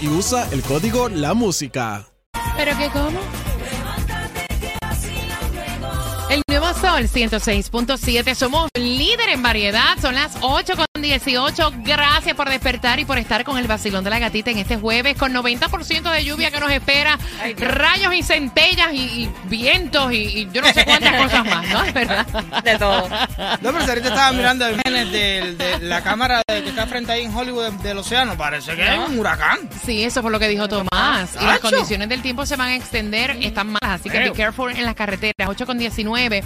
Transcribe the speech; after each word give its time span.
Y 0.00 0.08
usa 0.08 0.48
el 0.52 0.62
código 0.62 1.08
La 1.08 1.34
Música. 1.34 2.06
¿Pero 2.56 2.72
qué 2.78 2.88
cómo? 2.90 3.18
El 6.30 6.42
nuevo 6.48 6.66
Sol 6.74 7.08
106.7. 7.08 8.34
Somos 8.34 8.70
líder 8.74 9.28
en 9.28 9.42
variedad. 9.42 9.98
Son 10.00 10.14
las 10.14 10.36
8 10.40 10.76
con 10.76 10.85
18. 11.02 11.72
Gracias 11.78 12.34
por 12.36 12.48
despertar 12.48 12.98
y 13.00 13.04
por 13.04 13.18
estar 13.18 13.44
con 13.44 13.58
el 13.58 13.66
vacilón 13.66 14.04
de 14.04 14.10
la 14.10 14.18
gatita 14.18 14.50
en 14.50 14.58
este 14.58 14.76
jueves 14.76 15.16
con 15.16 15.32
90% 15.32 16.10
de 16.10 16.24
lluvia 16.24 16.50
que 16.50 16.60
nos 16.60 16.70
espera. 16.70 17.18
Rayos 17.58 18.14
y 18.14 18.22
centellas 18.22 18.92
y, 18.92 18.98
y 18.98 19.30
vientos 19.44 20.12
y, 20.12 20.16
y 20.16 20.48
yo 20.52 20.60
no 20.62 20.72
sé 20.72 20.84
cuántas 20.84 21.22
cosas 21.22 21.44
más, 21.44 21.66
¿no? 21.68 21.84
Es 21.84 21.94
verdad. 21.94 22.26
De 22.62 22.78
todo. 22.78 23.08
No, 23.08 23.72
pero 23.72 23.82
si 23.82 23.88
ahorita 23.90 24.08
estaba 24.08 24.32
mirando 24.32 24.70
imágenes 24.70 25.12
de, 25.12 25.54
de 25.56 25.78
la 25.80 26.02
cámara 26.02 26.42
de- 26.48 26.62
que 26.62 26.70
está 26.70 26.86
frente 26.86 27.12
ahí 27.12 27.24
en 27.24 27.34
Hollywood 27.34 27.72
del, 27.82 27.98
océano. 27.98 28.36
Parece 28.36 28.74
que 28.74 28.82
hay 28.82 28.98
un 28.98 29.18
huracán. 29.18 29.58
Sí, 29.84 30.04
eso 30.04 30.22
fue 30.22 30.30
lo 30.30 30.38
que 30.38 30.48
dijo 30.48 30.68
Tomás. 30.68 31.36
Y 31.40 31.44
las 31.44 31.58
condiciones 31.60 32.08
del 32.08 32.22
tiempo 32.22 32.46
se 32.46 32.56
van 32.56 32.68
a 32.68 32.74
extender, 32.76 33.36
están 33.40 33.68
malas, 33.68 34.00
así 34.00 34.08
que 34.10 34.18
be 34.18 34.32
careful 34.32 34.70
en 34.70 34.84
las 34.84 34.94
carreteras. 34.94 35.48
8 35.48 35.66
con 35.66 35.78
19. 35.78 36.42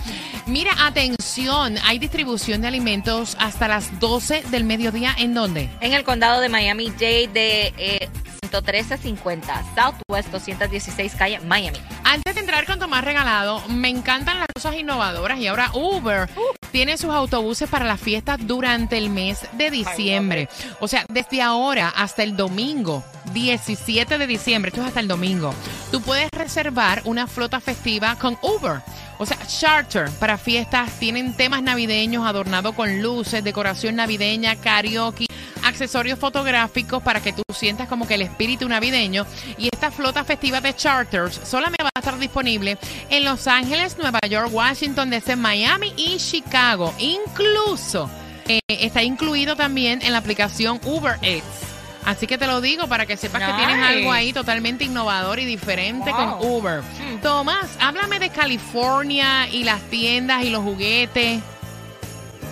Mira, 0.47 0.73
atención, 0.85 1.77
hay 1.85 1.99
distribución 1.99 2.61
de 2.61 2.69
alimentos 2.69 3.37
hasta 3.39 3.69
las 3.69 3.99
12 4.01 4.43
del 4.51 4.65
mediodía. 4.65 5.15
¿En 5.19 5.35
dónde? 5.35 5.69
En 5.81 5.93
el 5.93 6.05
condado 6.05 6.41
de 6.41 6.49
Miami-Dade 6.49 7.29
de 7.29 7.75
eh, 7.79 8.09
11350, 8.51 9.65
Southwest 9.75 10.29
216 10.31 11.15
calle 11.15 11.41
Miami. 11.41 11.79
Antes 12.05 12.35
de 12.35 12.41
entrar 12.41 12.67
con 12.67 12.79
Tomás 12.79 13.05
Regalado, 13.05 13.63
me 13.69 13.89
encantan 13.89 14.39
las 14.39 14.49
cosas 14.55 14.75
innovadoras 14.75 15.39
y 15.39 15.47
ahora 15.47 15.71
Uber 15.73 16.29
tiene 16.73 16.97
sus 16.97 17.11
autobuses 17.11 17.69
para 17.69 17.85
las 17.85 18.01
fiestas 18.01 18.39
durante 18.47 18.99
el 18.99 19.11
mes 19.11 19.47
de 19.53 19.71
diciembre. 19.71 20.49
O 20.81 20.89
sea, 20.89 21.05
desde 21.09 21.43
ahora 21.43 21.89
hasta 21.89 22.23
el 22.23 22.37
domingo, 22.37 23.05
17 23.33 24.19
de 24.19 24.27
diciembre, 24.27 24.71
esto 24.71 24.81
es 24.81 24.89
hasta 24.89 25.01
el 25.01 25.09
domingo, 25.09 25.55
tú 25.91 26.01
puedes 26.01 26.29
reservar 26.33 27.03
una 27.05 27.27
flota 27.27 27.61
festiva 27.61 28.17
con 28.17 28.37
Uber. 28.43 28.83
O 29.23 29.27
sea, 29.27 29.37
charter 29.47 30.09
para 30.13 30.39
fiestas, 30.39 30.99
tienen 30.99 31.35
temas 31.35 31.63
navideños 31.63 32.27
adornados 32.27 32.75
con 32.75 33.03
luces, 33.03 33.45
decoración 33.45 33.97
navideña, 33.97 34.57
karaoke, 34.57 35.27
accesorios 35.63 36.19
fotográficos 36.19 37.03
para 37.03 37.21
que 37.21 37.35
tú 37.35 37.43
sientas 37.53 37.87
como 37.87 38.07
que 38.07 38.15
el 38.15 38.23
espíritu 38.23 38.67
navideño. 38.67 39.27
Y 39.59 39.69
esta 39.71 39.91
flota 39.91 40.25
festiva 40.25 40.63
de 40.63 40.75
charters 40.75 41.39
solamente 41.45 41.85
va 41.85 41.91
a 41.95 41.99
estar 41.99 42.19
disponible 42.19 42.79
en 43.11 43.25
Los 43.25 43.47
Ángeles, 43.47 43.99
Nueva 43.99 44.21
York, 44.27 44.49
Washington 44.51 45.11
DC, 45.11 45.37
Miami 45.37 45.93
y 45.99 46.17
Chicago. 46.17 46.95
Incluso 46.99 48.09
eh, 48.49 48.61
está 48.69 49.03
incluido 49.03 49.55
también 49.55 50.01
en 50.01 50.13
la 50.13 50.19
aplicación 50.19 50.81
Uber 50.83 51.19
Eats. 51.21 51.70
Así 52.11 52.27
que 52.27 52.37
te 52.39 52.49
lo 52.49 52.61
digo 52.61 52.89
para 52.89 53.07
que 53.07 53.17
sepas 53.17 53.41
que 53.41 53.53
tienes 53.53 53.87
algo 53.87 54.11
ahí 54.11 54.33
totalmente 54.33 54.83
innovador 54.83 55.39
y 55.39 55.45
diferente 55.45 56.11
Wow. 56.11 56.39
con 56.41 56.51
Uber. 56.51 56.83
Tomás, 57.23 57.77
háblame 57.79 58.19
de 58.19 58.31
California 58.31 59.49
y 59.49 59.63
las 59.63 59.81
tiendas 59.83 60.43
y 60.45 60.51
los 60.51 60.65
juguetes. 60.65 61.41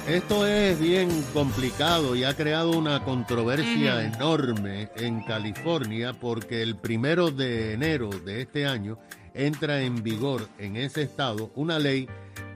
Esto 0.07 0.47
es 0.47 0.79
bien 0.79 1.11
complicado 1.35 2.15
y 2.15 2.23
ha 2.23 2.35
creado 2.35 2.71
una 2.71 3.03
controversia 3.03 4.05
enorme 4.05 4.91
en 4.97 5.23
California 5.25 6.13
porque 6.13 6.63
el 6.63 6.77
primero 6.77 7.33
de 7.33 7.73
enero 7.75 8.11
de 8.11 8.43
este 8.43 8.65
año 8.65 8.97
entra 9.35 9.83
en 9.83 10.05
vigor 10.05 10.49
en 10.59 10.77
ese 10.77 11.03
estado 11.03 11.51
una 11.57 11.81
ley 11.81 12.09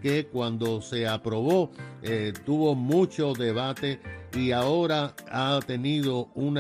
que 0.02 0.26
cuando 0.26 0.82
se 0.82 1.06
aprobó 1.06 1.70
eh, 2.02 2.32
tuvo 2.44 2.74
mucho 2.74 3.32
debate 3.32 4.00
y 4.34 4.50
ahora 4.50 5.14
ha 5.30 5.60
tenido 5.66 6.30
un 6.34 6.58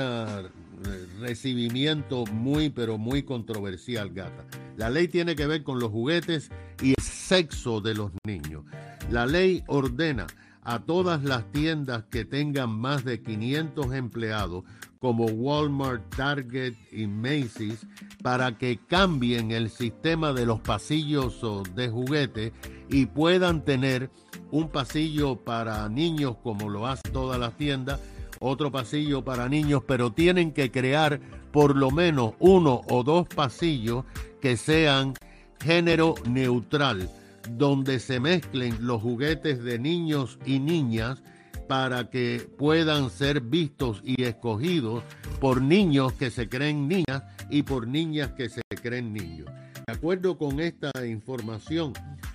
recibimiento 1.20 2.24
muy 2.26 2.70
pero 2.70 2.98
muy 2.98 3.22
controversial, 3.24 4.10
gata. 4.10 4.44
La 4.76 4.88
ley 4.88 5.08
tiene 5.08 5.36
que 5.36 5.46
ver 5.46 5.62
con 5.62 5.78
los 5.78 5.90
juguetes 5.90 6.50
y 6.80 6.90
el 6.90 7.02
sexo 7.02 7.80
de 7.80 7.94
los 7.94 8.10
niños. 8.24 8.64
La 9.10 9.26
ley 9.26 9.62
ordena 9.66 10.26
a 10.62 10.80
todas 10.80 11.24
las 11.24 11.50
tiendas 11.50 12.04
que 12.04 12.24
tengan 12.24 12.70
más 12.70 13.04
de 13.04 13.20
500 13.20 13.92
empleados, 13.94 14.64
como 15.00 15.26
Walmart, 15.26 16.14
Target 16.14 16.74
y 16.92 17.08
Macy's, 17.08 17.84
para 18.22 18.56
que 18.56 18.78
cambien 18.78 19.50
el 19.50 19.68
sistema 19.70 20.32
de 20.32 20.46
los 20.46 20.60
pasillos 20.60 21.42
oh, 21.42 21.64
de 21.74 21.88
juguete 21.88 22.52
y 22.92 23.06
puedan 23.06 23.64
tener 23.64 24.10
un 24.50 24.68
pasillo 24.68 25.36
para 25.36 25.88
niños, 25.88 26.36
como 26.42 26.68
lo 26.68 26.86
hacen 26.86 27.10
todas 27.10 27.40
las 27.40 27.56
tiendas, 27.56 28.00
otro 28.38 28.70
pasillo 28.70 29.24
para 29.24 29.48
niños, 29.48 29.82
pero 29.86 30.12
tienen 30.12 30.52
que 30.52 30.70
crear 30.70 31.18
por 31.52 31.74
lo 31.74 31.90
menos 31.90 32.34
uno 32.38 32.82
o 32.88 33.02
dos 33.02 33.26
pasillos 33.28 34.04
que 34.40 34.56
sean 34.56 35.14
género 35.60 36.14
neutral, 36.28 37.08
donde 37.50 37.98
se 37.98 38.20
mezclen 38.20 38.76
los 38.80 39.00
juguetes 39.00 39.64
de 39.64 39.78
niños 39.78 40.38
y 40.44 40.58
niñas 40.58 41.22
para 41.68 42.10
que 42.10 42.46
puedan 42.58 43.08
ser 43.08 43.40
vistos 43.40 44.02
y 44.04 44.22
escogidos 44.24 45.02
por 45.40 45.62
niños 45.62 46.12
que 46.12 46.30
se 46.30 46.48
creen 46.48 46.88
niñas 46.88 47.22
y 47.48 47.62
por 47.62 47.86
niñas 47.86 48.32
que 48.32 48.50
se 48.50 48.60
creen 48.82 49.14
niños. 49.14 49.48
De 49.86 49.94
acuerdo 49.94 50.36
con 50.36 50.60
esta 50.60 50.90
información, 51.06 51.94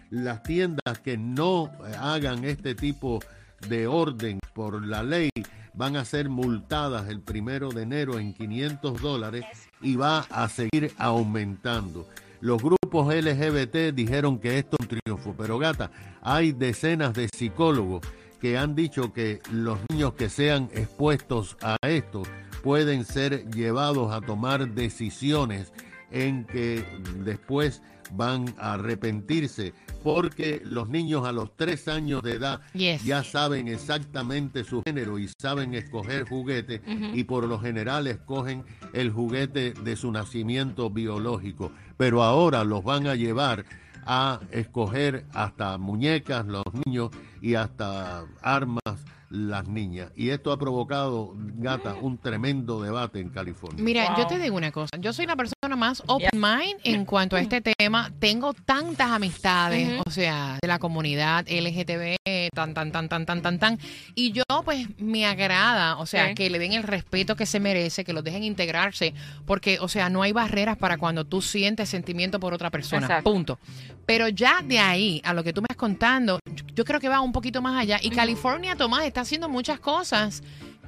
las 0.09 0.44
tiendas 0.44 1.00
que 1.03 1.18
no 1.18 1.72
eh, 1.85 1.94
hagan 2.00 2.44
este 2.44 2.75
tipo 2.75 3.19
de 3.68 3.88
orden 3.88 4.40
por 4.53 4.85
la 4.85 5.03
ley 5.03 5.29
van 5.73 5.95
a 5.95 6.06
ser 6.06 6.29
multadas 6.29 7.07
el 7.09 7.22
primero 7.22 7.69
de 7.69 7.84
enero 7.84 8.19
en 8.19 8.34
500 8.34 9.01
dólares 9.01 9.45
y 9.81 9.95
va 9.95 10.25
a 10.29 10.50
seguir 10.50 10.91
aumentando. 10.97 12.07
Los 12.41 12.62
grupos 12.62 13.13
LGBT 13.13 13.94
dijeron 13.94 14.40
que 14.40 14.59
esto 14.59 14.78
es 14.79 14.88
un 14.88 15.00
triunfo, 15.00 15.35
pero 15.38 15.57
gata, 15.59 15.91
hay 16.22 16.51
decenas 16.51 17.13
de 17.13 17.29
psicólogos 17.29 18.01
que 18.39 18.57
han 18.57 18.75
dicho 18.75 19.13
que 19.13 19.39
los 19.51 19.79
niños 19.89 20.13
que 20.13 20.29
sean 20.29 20.69
expuestos 20.74 21.57
a 21.62 21.78
esto 21.88 22.24
pueden 22.63 23.06
ser 23.06 23.50
llevados 23.50 24.13
a 24.13 24.22
tomar 24.22 24.69
decisiones 24.69 25.72
en 26.12 26.45
que 26.45 26.85
después 27.24 27.81
van 28.12 28.53
a 28.57 28.73
arrepentirse 28.73 29.73
porque 30.03 30.62
los 30.63 30.90
niños 30.90 31.25
a 31.28 31.31
los 31.31 31.56
tres 31.56 31.88
años 31.88 32.22
de 32.23 32.34
edad 32.34 32.62
Yes. 32.73 33.03
ya 33.03 33.23
saben 33.23 33.68
exactamente 33.68 34.63
su 34.63 34.81
género 34.84 35.19
y 35.19 35.29
saben 35.41 35.73
escoger 35.73 36.28
juguete 36.28 36.81
y 37.13 37.23
por 37.23 37.45
lo 37.45 37.59
general 37.59 38.07
escogen 38.07 38.63
el 38.94 39.12
juguete 39.12 39.73
de 39.73 39.95
su 39.95 40.12
nacimiento 40.12 40.89
biológico. 40.89 41.71
Pero 41.98 42.24
ahora 42.24 42.63
los 42.63 42.83
van 42.83 43.07
a 43.07 43.15
llevar 43.15 43.65
a 44.06 44.39
escoger 44.51 45.25
hasta 45.33 45.77
muñecas 45.77 46.45
los 46.45 46.63
niños 46.86 47.10
y 47.42 47.56
hasta 47.56 48.25
armas 48.42 48.81
las 49.30 49.68
niñas. 49.68 50.10
Y 50.15 50.30
esto 50.30 50.53
ha 50.53 50.57
provocado, 50.57 51.33
gata, 51.57 51.95
un 51.95 52.18
tremendo 52.18 52.81
debate 52.81 53.19
en 53.19 53.27
California. 53.30 53.83
Mira, 53.83 54.07
Wow. 54.12 54.19
yo 54.19 54.27
te 54.27 54.39
digo 54.39 54.56
una 54.56 54.71
cosa. 54.71 54.95
Yo 54.98 55.12
soy 55.12 55.25
la 55.25 55.36
persona 55.36 55.56
más 55.77 56.03
open 56.07 56.29
mind 56.33 56.79
en 56.83 57.06
cuanto 57.06 57.35
a 57.35 57.41
este 57.41 57.62
tema. 57.62 58.12
Tengo 58.19 58.53
tantas 58.53 59.12
amistades, 59.12 60.01
o 60.06 60.12
sea, 60.12 60.57
de 60.62 60.68
la 60.68 60.79
comunidad 60.79 61.45
LGTB, 61.47 62.18
tan, 62.53 62.74
tan, 62.74 62.91
tan, 62.91 63.07
tan, 63.07 63.25
tan, 63.25 63.41
tan, 63.41 63.59
tan. 63.59 63.79
Y 64.15 64.31
yo, 64.31 64.44
pues, 64.65 64.88
me 65.00 65.25
agrada, 65.25 65.97
o 65.97 66.06
sea, 66.06 66.33
que 66.33 66.50
le 66.50 66.59
den 66.59 66.74
el 66.74 66.83
respeto 66.83 67.35
que 67.35 67.45
se 67.45 67.59
merece, 67.59 68.03
que 68.03 68.13
los 68.13 68.24
dejen 68.24 68.44
integrarse, 68.44 69.13
porque, 69.45 69.79
o 69.79 69.88
sea, 69.88 70.09
no 70.09 70.24
hay 70.24 70.33
barreras 70.33 70.77
para 70.77 70.97
cuando 70.97 71.25
tú 71.25 71.41
sientes 71.41 71.89
sentimiento 71.89 72.39
por 72.39 72.53
otra 72.53 72.69
persona. 72.69 73.06
Exacto. 73.06 73.31
Punto. 73.31 73.59
Pero 74.06 74.29
ya 74.29 74.62
de 74.63 74.79
ahí 74.79 75.21
a 75.24 75.33
lo 75.33 75.44
que 75.44 75.53
tú 75.53 75.62
me 75.62 75.65
estás 75.65 75.77
contando, 75.77 76.39
yo 76.74 76.85
creo 76.85 77.00
que 77.00 77.09
va 77.09 77.21
un 77.21 77.31
poquito 77.31 77.62
más 77.62 77.81
allá. 77.81 78.00
Y 78.01 78.09
California, 78.09 78.75
Tomás, 78.75 79.06
está 79.06 79.21
haciendo 79.21 79.50
muchas 79.50 79.79
cosas 79.79 80.41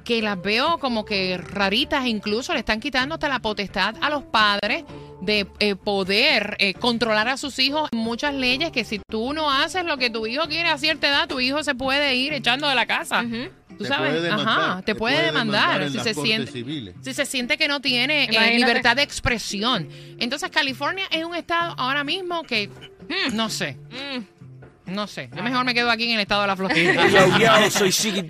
que 0.04 0.22
las 0.22 0.40
veo 0.40 0.78
como 0.78 1.04
que 1.04 1.36
raritas, 1.38 2.06
incluso 2.06 2.52
le 2.52 2.60
están 2.60 2.80
quitando 2.80 3.14
hasta 3.14 3.28
la 3.28 3.40
potestad 3.40 3.94
a 4.00 4.10
los 4.10 4.22
padres 4.24 4.84
de 5.20 5.46
eh, 5.58 5.76
poder 5.76 6.56
eh, 6.58 6.74
controlar 6.74 7.28
a 7.28 7.36
sus 7.36 7.58
hijos. 7.58 7.88
Muchas 7.92 8.34
leyes 8.34 8.70
que 8.72 8.84
si 8.84 9.00
tú 9.08 9.32
no 9.34 9.50
haces 9.50 9.84
lo 9.84 9.96
que 9.98 10.08
tu 10.10 10.26
hijo 10.26 10.46
quiere 10.48 10.68
a 10.70 10.78
cierta 10.78 11.08
edad, 11.08 11.28
tu 11.28 11.40
hijo 11.40 11.62
se 11.62 11.74
puede 11.74 12.14
ir 12.16 12.32
echando 12.32 12.68
de 12.68 12.74
la 12.74 12.86
casa. 12.86 13.22
Tú 13.76 13.84
Te 13.84 13.88
sabes, 13.88 14.10
puede 14.10 14.20
demandar, 14.22 14.58
ajá, 14.70 14.82
te, 14.82 14.94
puede, 14.94 15.22
demandar, 15.24 15.90
si 15.90 15.98
se 16.00 16.12
siente 16.12 16.52
civiles. 16.52 16.94
si 17.00 17.14
se 17.14 17.24
siente 17.24 17.56
que 17.56 17.66
no 17.66 17.80
tiene 17.80 18.24
eh, 18.24 18.58
libertad 18.58 18.94
de 18.96 19.02
expresión. 19.02 19.88
Entonces 20.18 20.50
California 20.50 21.06
es 21.10 21.24
un 21.24 21.34
estado 21.34 21.74
ahora 21.78 22.04
mismo 22.04 22.42
que 22.42 22.68
Hmm. 23.10 23.34
no 23.34 23.48
sé, 23.50 23.76
Mm. 23.90 24.92
no 24.94 25.06
sé. 25.08 25.30
Yo 25.34 25.42
mejor 25.42 25.64
me 25.64 25.74
quedo 25.74 25.90
aquí 25.90 26.04
en 26.04 26.10
el 26.16 26.20
estado 26.20 26.42
de 26.42 26.46
la 26.46 26.56
Florida. 26.56 27.06
Yo, 27.08 27.38
yo, 27.38 27.70
soy 27.70 27.90
Chiqui 27.90 28.22